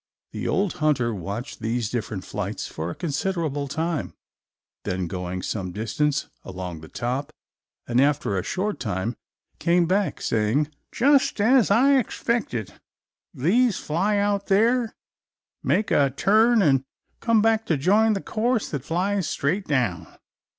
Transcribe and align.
The 0.31 0.47
old 0.47 0.73
hunter 0.81 1.13
watched 1.13 1.59
these 1.59 1.91
different 1.91 2.23
flights 2.25 2.65
for 2.65 2.89
a 2.89 2.95
considerable 2.95 3.67
time, 3.67 4.15
then 4.83 5.05
going 5.05 5.43
some 5.43 5.71
distance 5.71 6.25
along 6.43 6.81
the 6.81 6.87
top, 6.87 7.31
and 7.87 8.01
after 8.01 8.35
a 8.35 8.41
short 8.41 8.79
time 8.79 9.15
came 9.59 9.85
back 9.85 10.19
saying, 10.19 10.69
"Just 10.91 11.39
as 11.39 11.69
I 11.69 11.99
expected. 11.99 12.73
These 13.31 13.77
fly 13.77 14.17
out 14.17 14.47
there, 14.47 14.95
make 15.61 15.91
a 15.91 16.09
turn, 16.09 16.63
and 16.63 16.83
come 17.19 17.43
back 17.43 17.67
to 17.67 17.77
join 17.77 18.13
the 18.13 18.21
course 18.21 18.69
that 18.69 18.83
flies 18.83 19.27
straight 19.29 19.67
down. 19.67 20.07